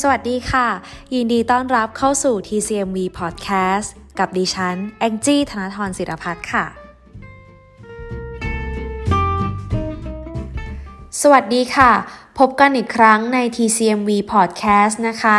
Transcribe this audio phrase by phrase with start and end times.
[0.00, 0.68] สวัสดีค่ะ
[1.14, 6.64] ยินดีต้อนรับเข้าสู่ TCMV Podcast กับดิฉัน แองจี้ธนทรศิรพัฒน์ค่ะ
[11.20, 11.92] สวัสดีค่ะ
[12.38, 15.38] พบกันอีกครั้งใน TCMV Podcast นะคะ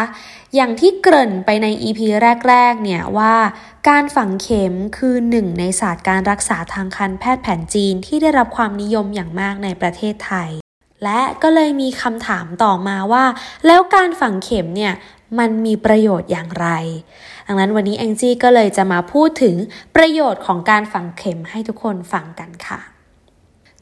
[0.56, 2.00] อย่างที่เกริ่นไปใน EP
[2.50, 3.36] แรก ๆ เนี่ยว่า
[3.90, 10.52] การฝังเข็มคือหนึ่งในศาสตร์การรักษาทางการแพทย์แผนจีนที่ได้รับความนิยมอย่างมากในประเทศไทย
[11.04, 13.25] และก็เลยมีคำถามต่อมาว่า
[13.67, 14.94] แล้วการฝังเข็มเนี่ย
[15.40, 16.68] มันมีประโยชน์อย่างไร
[17.48, 19.55] ดังนั้นวันนี้แองจี้ก็เลยจะมาพูดถึง
[19.95, 22.80] ประโยชน์ของการฝังเข็มให้ทุกคนฟังกันค่ะ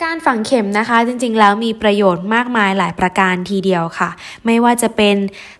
[0.03, 4.09] การฝังเข็มนะคะจริงๆ แล้วมีประโยชน์มากมายหลายประการทีเดียวค่ะ
[4.45, 5.16] ไม่ว่าจะเป็น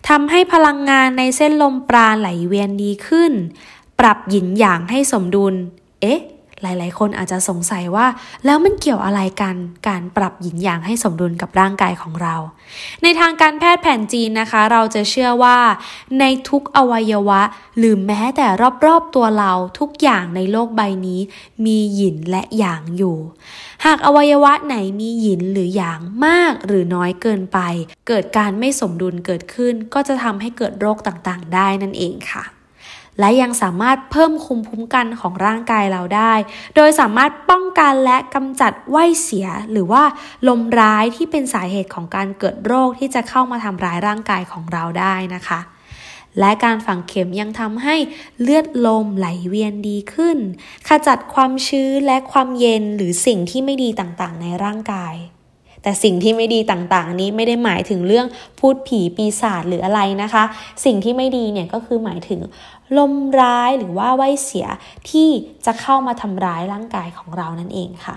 [0.08, 3.32] ทำให้พลังงานในเส้นลมปราณไหลเวียนดีขึ้น
[4.00, 5.54] ปรับหยินหยางให้สมดุล
[6.02, 6.20] เอ๊ะ
[6.64, 8.06] หลาย ๆ คนอาจจะสงสัยว่า
[8.44, 9.56] แล้วมันเกี่ยวอะไรกัน
[9.88, 12.34] การปรับหยินหยางให้สมดุลกับร่างกายของเรา
[13.02, 15.58] ในทางการแพทย์แผนจีนนะคะ เราจะเชื่อว่า
[16.20, 17.42] ในทุกอวัยวะ
[17.78, 18.46] หรือแม้แต่
[18.86, 21.20] รอบ ๆ ตัวเราทุกอย่างในโลกใบนี้
[21.64, 23.16] มีหยินและหยางอยู่
[23.84, 27.58] หากอวัยวะไหนมีหยินหรือหยางมากหรือน้อยเกินไป
[28.08, 32.44] เกิดการไม่สมดุลเกิดขึ้น ก็จะทำให้เกิดโรคต่าง ๆ ได้นั่นเองค่ะ
[33.20, 36.32] และยังสามารถเพิ่มคุมคุ้มกันของร่างกายเราได้
[36.76, 40.02] โดยสามารถป้องกันและกำจัดไว้เสีย หรือว่า
[40.48, 45.60] ลมร้ายที่เป็นสาเหตุของการเกิดโรคที่จะเข้ามาทำร้ายร่างกายของเราได้นะคะ
[46.40, 47.96] และการฝังเข็มยังทำให้
[48.42, 50.38] เลือดลมไหลเวียนดีขึ้น
[50.88, 55.14] ขจัดความชื้นและความเย็นหรือสิ่งที่ไม่ดีต่างๆ ในร่างกาย
[55.84, 58.26] แต่สิ่งที่ไม่ดีต่างๆ นี้ไม่ได้หมายถึงเรื่อง
[58.58, 60.44] พูดผีปีศาจหรืออะไรนะคะ
[60.84, 62.40] สิ่งที่ไม่ดีเนี่ยก็คือหมายถึง
[62.98, 64.66] ลมร้ายหรือว่าไว้เสีย
[65.10, 65.28] ที่
[65.66, 68.16] จะเข้ามาทำร้ายร่างกายของเรานั่นเองค่ะ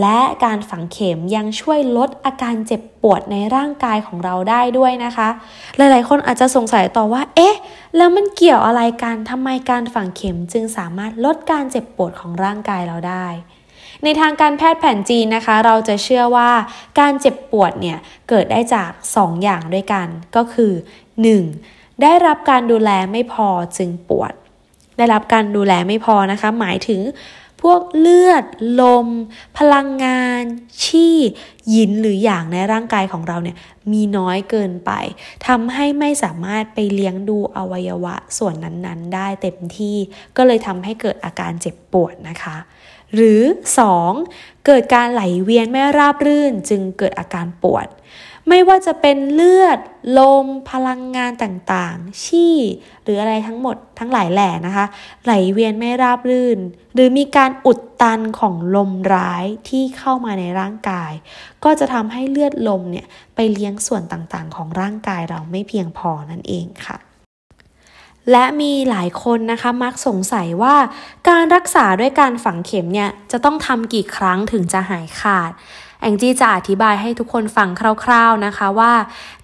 [0.00, 5.28] และการฝังเข็มยังช่วยลดอาการเจ็บปวดในร่างกายของเราได้ด้วยนะคะ
[5.76, 7.56] หลายๆ คนอาจจะสงสัยต่อว่า เอ๊ะ
[7.96, 13.26] แล้วมันเกี่ยวอะไรกันทำไมการฝังเข็มจึงสามารถลดการเจ็บปวดของร่างกายเราได้
[14.04, 16.50] ในทางการแพทย์แผนจีนนะคะ เราจะเชื่อว่า
[17.00, 17.98] การเจ็บปวดเนี่ย
[18.28, 20.06] เกิดได้จาก 2 อย่างด้วยกัน
[20.36, 20.72] ก็คือ
[21.36, 22.02] 1.
[22.02, 24.32] ได้รับการดูแลไม่พอจึงปวด
[24.98, 27.00] ได้รับการดูแลไม่พอนะคะ หมายถึง
[27.64, 28.44] พวกเลือด
[28.80, 29.08] ลม
[29.58, 30.42] พลังงาน
[30.82, 31.16] ชี่
[31.74, 33.56] ยินหรืออย่างในร่างกายของเราเนี่ย
[33.92, 34.90] มีน้อยเกินไป
[35.46, 39.96] ทำให้ไม่สามารถไปเลี้ยงดูอวัยวะส่วนนั้นๆ ได้เต็มที่
[40.36, 42.56] ก็เลยทำให้เกิดอาการเจ็บปวดนะคะ
[43.14, 43.42] หรือ
[44.04, 44.66] 2.
[44.66, 47.86] เกิดการไหลเวียนไม่ราบรื่นจึงเกิดอาการปวด
[48.48, 49.78] ไม่ว่าจะเป็นเลือด
[50.18, 52.56] ลม พลังงานต่างๆ ชี่
[53.02, 54.86] หรืออะไรทั้งหมดทั้งหลายแหล่นะคะ
[55.24, 56.58] ไหลเวียนไม่ราบรื่น
[56.94, 61.12] หรือมีการอุดตันของลมร้ายที่เข้ามาในร่างกาย
[61.64, 66.98] ก็จะทำให้เลือดลมเนี่ยไปเลี้ยงส่วนต่างๆ ของร่างกายเราไม่เพียงพอนั่นเองค่ะ
[68.30, 70.76] และมีหลายคนนะคะมักสงสัยว่า
[71.28, 75.52] การรักษาด้วยการฝังเข็มเนี่ยจะต้องทำกี่ครั้งถึงจะหายขาด
[76.04, 77.68] แองจี้จะอธิบายให้ทุกคนฟัง
[78.04, 78.92] คร่าว ๆนะคะว่า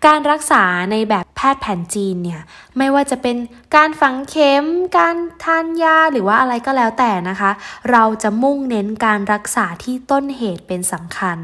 [0.06, 2.40] การรักษาในแบบแพทย์แผนจีนเนี่ย
[2.78, 3.36] ไม่ว่าจะเป็น
[3.76, 4.64] การฝังเข็ม
[4.98, 7.50] การทานยาหรือว่าอะไรก็แล้วแต่นะคะ
[7.90, 11.38] เราจะมุ่งเน้นการรักษาที่ต้นเหตุเป็นสำคัญ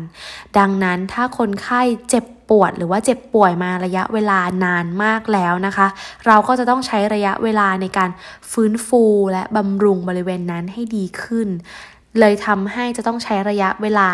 [0.58, 5.86] ดังนั้นถ้าคนไข้เจ็บปวดหรือว่าเจ็บป่วยมาระยะเวลานานมากแล้วนะคะ
[6.26, 8.10] เราก็จะต้องใช้ระยะเวลาในการ
[8.50, 11.48] ฟื้นฟูและบำรุงบริเวณนั้นให้ดีขึ้น
[12.20, 14.08] เลยทำให้จะต้องใช้ระยะเวลา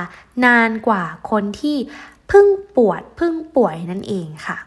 [0.44, 1.76] นานกว่าคนที่
[2.28, 2.46] เพิ่ง
[2.76, 4.58] ปวดเพิ่งป่วยนั่นเองค่ะ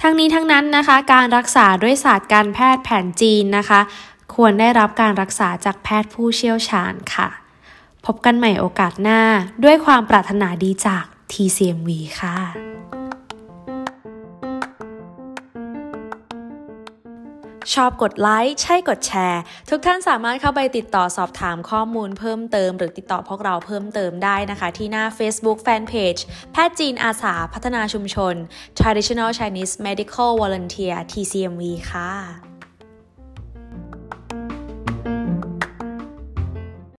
[0.00, 3.80] ทั้งนี้ทั้งนั้นนะคะการรักษาด้วยศาสตร์การแพทย์แผนจีนนะคะ
[4.34, 7.28] ควรได้รับการรักษาจากแพทย์ผู้เชี่ยวชาญค่ะ
[8.06, 9.20] พบกันใหม่โอกาสหน้า
[9.64, 11.90] ด้วยความปรารถนาดีจาก TCMV
[12.20, 12.75] ค่ะ
[17.74, 19.40] ชอบกดไลค์ ใช่กดแชร์
[19.70, 26.20] ทุกท่านสามารถเข้าไปติดต่อสอบถามข้อมูลเพิ่มเติม หรือติดต่อพวกเราเพิ่มเติมได้นะคะ ที่หน้า Facebook Fanpage
[26.52, 28.34] แพทย์จีนอาสาพัฒนาชุมชน
[28.78, 32.55] Traditional Chinese Medical Volunteer TCMV ค่ะ